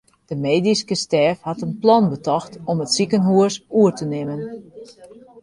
[0.29, 4.41] De medyske stêf hat in plan betocht om it sikehûs oer te nimmen.